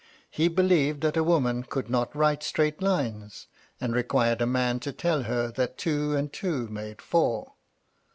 [0.31, 3.45] He believed that a woman could not write straight lines,
[3.79, 7.53] and required a man to tell her that two and two made four.